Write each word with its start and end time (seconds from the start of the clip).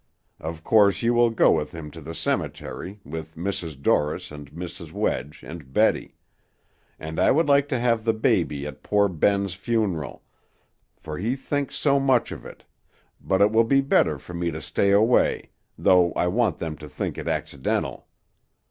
Of 0.39 0.63
course 0.63 1.03
you 1.03 1.13
will 1.13 1.29
go 1.29 1.51
with 1.51 1.73
him 1.75 1.91
to 1.91 2.01
the 2.01 2.15
cemetery, 2.15 2.99
with 3.05 3.35
Mrs. 3.35 3.79
Dorris 3.79 4.31
and 4.31 4.51
Mrs. 4.51 4.91
Wedge 4.91 5.43
and 5.45 5.71
Betty; 5.71 6.15
and 6.97 7.19
I 7.19 7.29
would 7.29 7.47
like 7.47 7.67
to 7.69 7.77
have 7.77 8.03
the 8.03 8.11
baby 8.13 8.65
at 8.65 8.81
poor 8.81 9.07
Ben's 9.07 9.53
funeral, 9.53 10.23
for 10.97 11.19
he 11.19 11.35
thinks 11.35 11.75
so 11.75 11.99
much 11.99 12.31
of 12.31 12.47
it, 12.47 12.63
but 13.23 13.41
it 13.41 13.51
will 13.51 13.63
be 13.63 13.79
better 13.79 14.17
for 14.17 14.33
me 14.33 14.49
to 14.49 14.59
stay 14.59 14.89
away, 14.89 15.51
though 15.77 16.13
I 16.13 16.25
want 16.25 16.57
them 16.57 16.77
to 16.77 16.89
think 16.89 17.19
it 17.19 17.27
accidental. 17.27 18.07